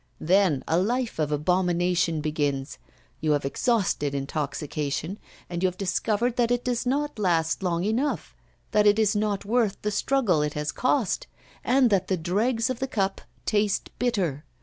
[0.19, 2.79] Then a life of abomination begins;
[3.19, 8.35] you have exhausted intoxication, and you have discovered that it does not last long enough,
[8.71, 11.27] that it is not worth the struggle it has cost,
[11.63, 14.43] and that the dregs of the cup taste bitter.